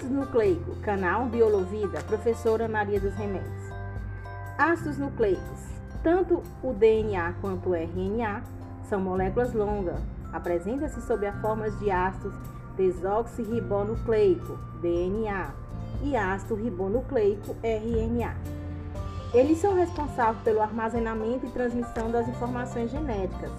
nucleico, 0.00 0.76
canal 0.82 1.26
Biolovida, 1.26 2.02
professora 2.02 2.68
Maria 2.68 2.98
dos 2.98 3.14
Remédios. 3.14 3.72
Ácidos 4.56 4.98
nucleicos, 4.98 5.60
tanto 6.02 6.42
o 6.62 6.72
DNA 6.72 7.34
quanto 7.40 7.70
o 7.70 7.74
RNA 7.74 8.42
são 8.88 9.00
moléculas 9.00 9.52
longas, 9.52 10.00
apresenta-se 10.32 11.00
sob 11.02 11.26
a 11.26 11.32
forma 11.40 11.70
de 11.70 11.90
ácidos 11.90 12.34
desoxirribonucleico, 12.76 14.58
DNA, 14.80 15.50
e 16.02 16.16
ácido 16.16 16.54
ribonucleico, 16.54 17.54
RNA. 17.62 18.34
Eles 19.34 19.58
são 19.58 19.74
responsáveis 19.74 20.42
pelo 20.42 20.60
armazenamento 20.60 21.46
e 21.46 21.50
transmissão 21.50 22.10
das 22.10 22.28
informações 22.28 22.90
genéticas, 22.90 23.52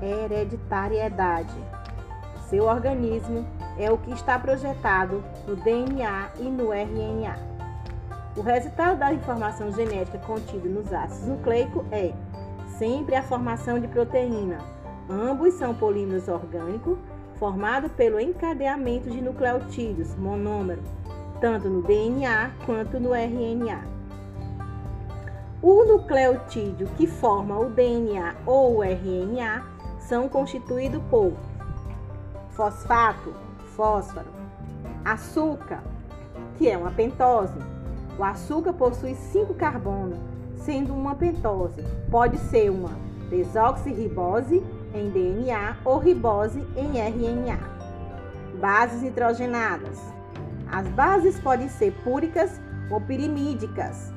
hereditariedade. 0.00 1.54
Seu 2.48 2.64
organismo 2.64 3.46
é 3.78 3.90
o 3.90 3.98
que 3.98 4.12
está 4.12 4.38
projetado 4.38 5.22
no 5.46 5.56
DNA 5.56 6.30
e 6.38 6.44
no 6.44 6.72
RNA. 6.72 7.36
O 8.36 8.40
resultado 8.40 8.98
da 8.98 9.12
informação 9.12 9.70
genética 9.72 10.18
contida 10.18 10.68
nos 10.68 10.92
ácidos 10.92 11.28
nucleicos 11.28 11.84
é 11.90 12.12
sempre 12.78 13.14
a 13.14 13.22
formação 13.22 13.78
de 13.78 13.88
proteína. 13.88 14.58
Ambos 15.08 15.54
são 15.54 15.74
polímeros 15.74 16.28
orgânicos 16.28 16.98
formados 17.36 17.90
pelo 17.92 18.20
encadeamento 18.20 19.10
de 19.10 19.20
nucleotídeos 19.20 20.14
monômero, 20.16 20.80
tanto 21.40 21.68
no 21.68 21.82
DNA 21.82 22.52
quanto 22.64 23.00
no 23.00 23.12
RNA. 23.14 23.84
O 25.60 25.84
nucleotídeo 25.84 26.88
que 26.96 27.06
forma 27.06 27.58
o 27.58 27.68
DNA 27.70 28.34
ou 28.46 28.78
o 28.78 28.82
RNA 28.82 29.62
são 30.00 30.28
constituídos 30.28 31.02
por 31.10 31.32
fosfato, 32.50 33.34
fósforo, 33.76 34.26
açúcar, 35.04 35.82
que 36.56 36.68
é 36.68 36.76
uma 36.76 36.90
pentose. 36.90 37.58
O 38.18 38.24
açúcar 38.24 38.72
possui 38.72 39.14
cinco 39.14 39.54
carbonos, 39.54 40.18
sendo 40.56 40.92
uma 40.94 41.14
pentose. 41.14 41.82
Pode 42.10 42.38
ser 42.38 42.70
uma 42.70 42.90
desoxirribose 43.30 44.62
em 44.94 45.08
DNA 45.10 45.76
ou 45.84 45.98
ribose 45.98 46.60
em 46.76 46.98
RNA. 46.98 47.58
Bases 48.60 49.02
nitrogenadas. 49.02 49.98
As 50.70 50.86
bases 50.88 51.40
podem 51.40 51.68
ser 51.68 51.92
púricas 52.04 52.60
ou 52.90 53.00
pirimídicas. 53.00 54.12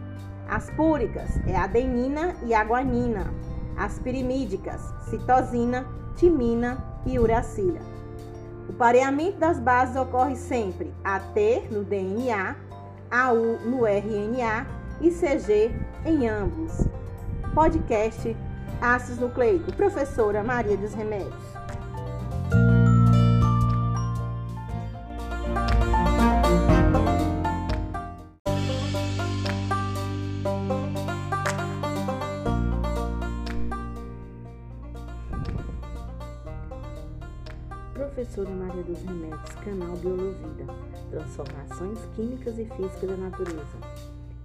As 0.47 0.69
púricas 0.71 1.29
é 1.47 1.55
adenina 1.55 2.35
e 2.43 2.53
guanina. 2.63 3.33
As 3.77 3.97
pirimídicas, 3.99 4.81
citosina, 5.09 5.85
timina 6.15 6.77
e 7.05 7.17
uracila. 7.17 7.94
O 8.67 8.73
pareamento 8.73 9.37
das 9.37 9.59
bases 9.59 9.95
ocorre 9.95 10.35
sempre 10.35 10.93
AT 11.03 11.35
no 11.71 11.83
DNA, 11.83 12.55
AU 13.11 13.59
no 13.65 13.85
RNA 13.85 14.65
e 15.01 15.11
CG 15.11 15.71
em 16.05 16.27
ambos. 16.27 16.85
Podcast 17.53 18.35
Ácidos 18.81 19.19
Nucleicos, 19.19 19.73
professora 19.75 20.43
Maria 20.43 20.75
dos 20.75 20.93
Remédios. 20.93 21.64
Professora 38.15 38.49
Maria 38.49 38.81
dos 38.81 39.01
Remédios, 39.01 39.55
canal 39.55 39.93
Biolovida, 39.97 40.73
transformações 41.11 41.99
químicas 42.15 42.57
e 42.57 42.63
físicas 42.63 43.09
da 43.09 43.17
natureza. 43.17 43.77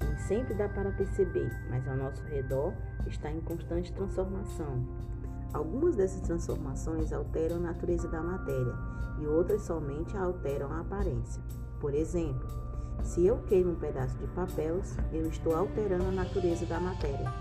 Nem 0.01 0.19
sempre 0.19 0.55
dá 0.55 0.69
para 0.69 0.91
perceber, 0.91 1.57
mas 1.71 1.87
ao 1.87 1.97
nosso 1.97 2.21
redor 2.25 2.73
está 3.07 3.31
em 3.31 3.41
constante 3.41 3.93
transformação. 3.93 4.85
Algumas 5.53 5.95
dessas 5.95 6.21
transformações 6.23 7.13
alteram 7.13 7.59
a 7.59 7.61
natureza 7.61 8.09
da 8.09 8.21
matéria 8.21 8.75
e 9.21 9.27
outras 9.29 9.63
somente 9.63 10.17
alteram 10.17 10.73
a 10.73 10.81
aparência. 10.81 11.41
Por 11.79 11.95
exemplo, 11.95 12.49
se 13.05 13.25
eu 13.25 13.39
queimo 13.45 13.71
um 13.71 13.77
pedaço 13.77 14.19
de 14.19 14.27
papel, 14.27 14.81
eu 15.13 15.29
estou 15.29 15.55
alterando 15.55 16.07
a 16.07 16.11
natureza 16.11 16.67
da 16.67 16.81
matéria. 16.81 17.33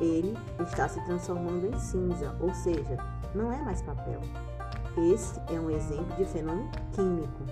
Ele 0.00 0.38
está 0.60 0.88
se 0.88 1.04
transformando 1.04 1.66
em 1.66 1.78
cinza, 1.80 2.32
ou 2.38 2.54
seja, 2.54 2.96
não 3.34 3.52
é 3.52 3.60
mais 3.60 3.82
papel. 3.82 4.20
Esse 4.96 5.40
é 5.48 5.58
um 5.58 5.70
exemplo 5.70 6.14
de 6.16 6.24
fenômeno 6.26 6.70
químico. 6.92 7.44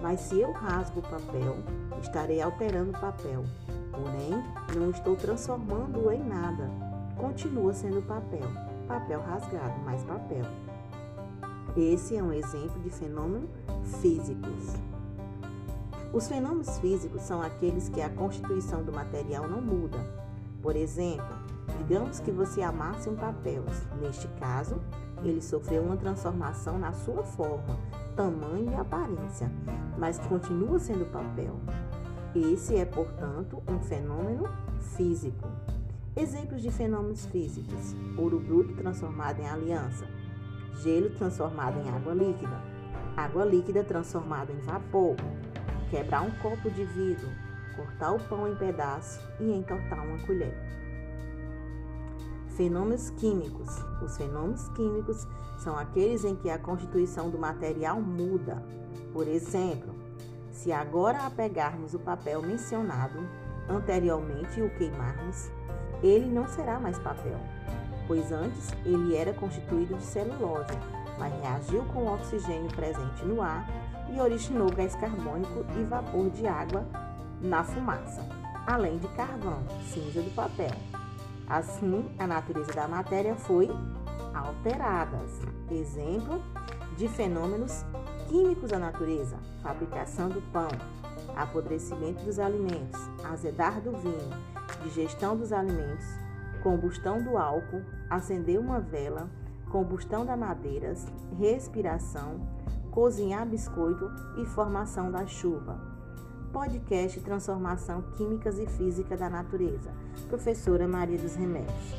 Mas 0.00 0.20
se 0.20 0.40
eu 0.40 0.52
rasgo 0.52 1.00
o 1.00 1.02
papel, 1.02 1.56
estarei 2.00 2.40
alterando 2.40 2.90
o 2.90 3.00
papel. 3.00 3.44
Porém, 3.90 4.42
não 4.74 4.90
estou 4.90 5.16
transformando-o 5.16 6.10
em 6.12 6.22
nada. 6.22 6.70
Continua 7.16 7.74
sendo 7.74 8.00
papel. 8.06 8.48
Papel 8.86 9.20
rasgado, 9.20 9.78
mais 9.80 10.02
papel. 10.04 10.44
Esse 11.76 12.16
é 12.16 12.22
um 12.22 12.32
exemplo 12.32 12.80
de 12.80 12.90
fenômenos 12.90 13.50
físicos. 14.00 14.74
Os 16.12 16.26
fenômenos 16.26 16.78
físicos 16.78 17.22
são 17.22 17.42
aqueles 17.42 17.88
que 17.88 18.00
a 18.00 18.08
constituição 18.08 18.82
do 18.82 18.92
material 18.92 19.46
não 19.46 19.60
muda. 19.60 19.98
Por 20.62 20.74
exemplo, 20.74 21.36
digamos 21.78 22.18
que 22.20 22.30
você 22.30 22.62
amasse 22.62 23.10
um 23.10 23.16
papel. 23.16 23.62
Neste 24.00 24.26
caso, 24.40 24.80
ele 25.22 25.40
sofreu 25.40 25.82
uma 25.82 25.96
transformação 25.96 26.78
na 26.78 26.92
sua 26.92 27.22
forma, 27.22 27.78
tamanho 28.14 28.70
e 28.70 28.74
aparência, 28.74 29.50
mas 29.96 30.18
continua 30.18 30.78
sendo 30.78 31.10
papel. 31.10 31.56
Esse 32.34 32.76
é, 32.76 32.84
portanto, 32.84 33.62
um 33.68 33.80
fenômeno 33.80 34.48
físico. 34.96 35.48
Exemplos 36.16 36.62
de 36.62 36.70
fenômenos 36.70 37.26
físicos: 37.26 37.94
ouro 38.16 38.38
bruto 38.38 38.74
transformado 38.74 39.40
em 39.40 39.48
aliança, 39.48 40.06
gelo 40.82 41.10
transformado 41.10 41.78
em 41.80 41.88
água 41.88 42.12
líquida, 42.12 42.60
água 43.16 43.44
líquida 43.44 43.82
transformada 43.82 44.52
em 44.52 44.58
vapor, 44.60 45.16
quebrar 45.90 46.22
um 46.22 46.30
copo 46.42 46.70
de 46.70 46.84
vidro, 46.84 47.28
cortar 47.74 48.12
o 48.12 48.18
pão 48.18 48.48
em 48.48 48.54
pedaços 48.56 49.20
e 49.40 49.50
entortar 49.50 50.04
uma 50.04 50.18
colher. 50.26 50.54
Fenômenos 52.58 53.10
químicos. 53.10 53.68
Os 54.02 54.16
fenômenos 54.16 54.68
químicos 54.70 55.28
são 55.58 55.78
aqueles 55.78 56.24
em 56.24 56.34
que 56.34 56.50
a 56.50 56.58
constituição 56.58 57.30
do 57.30 57.38
material 57.38 58.00
muda. 58.00 58.60
Por 59.12 59.28
exemplo, 59.28 59.94
se 60.50 60.72
agora 60.72 61.24
apegarmos 61.24 61.94
o 61.94 62.00
papel 62.00 62.42
mencionado 62.42 63.20
anteriormente 63.68 64.58
e 64.58 64.64
o 64.64 64.70
queimarmos, 64.70 65.52
ele 66.02 66.26
não 66.26 66.48
será 66.48 66.80
mais 66.80 66.98
papel, 66.98 67.38
pois 68.08 68.32
antes 68.32 68.72
ele 68.84 69.14
era 69.14 69.32
constituído 69.32 69.94
de 69.94 70.02
celulose, 70.02 70.76
mas 71.16 71.32
reagiu 71.40 71.84
com 71.94 72.06
o 72.06 72.12
oxigênio 72.12 72.74
presente 72.74 73.24
no 73.24 73.40
ar 73.40 73.68
e 74.12 74.20
originou 74.20 74.68
gás 74.68 74.96
carbônico 74.96 75.64
e 75.78 75.84
vapor 75.84 76.28
de 76.30 76.44
água 76.48 76.84
na 77.40 77.62
fumaça, 77.62 78.28
além 78.66 78.98
de 78.98 79.06
carvão, 79.14 79.62
cinza 79.92 80.20
do 80.20 80.34
papel. 80.34 80.74
Assim, 81.48 82.04
a 82.18 82.26
natureza 82.26 82.72
da 82.74 82.86
matéria 82.86 83.34
foi 83.34 83.70
alterada. 84.34 85.18
Exemplo 85.70 86.42
de 86.96 87.08
fenômenos 87.08 87.86
químicos 88.28 88.70
da 88.70 88.78
natureza: 88.78 89.38
fabricação 89.62 90.28
do 90.28 90.42
pão, 90.52 90.68
apodrecimento 91.34 92.22
dos 92.22 92.38
alimentos, 92.38 93.00
azedar 93.24 93.80
do 93.80 93.92
vinho, 93.92 94.30
digestão 94.82 95.36
dos 95.36 95.50
alimentos, 95.50 96.06
combustão 96.62 97.22
do 97.22 97.38
álcool, 97.38 97.82
acender 98.10 98.60
uma 98.60 98.78
vela, 98.78 99.30
combustão 99.70 100.26
das 100.26 100.38
madeiras, 100.38 101.06
respiração, 101.38 102.46
cozinhar 102.90 103.46
biscoito 103.46 104.10
e 104.36 104.44
formação 104.44 105.10
da 105.10 105.24
chuva 105.26 105.87
podcast 106.52 107.20
Transformação 107.20 108.02
Químicas 108.16 108.58
e 108.58 108.66
Física 108.66 109.16
da 109.16 109.28
Natureza, 109.28 109.90
professora 110.28 110.88
Maria 110.88 111.18
dos 111.18 111.34
Remédios. 111.34 111.94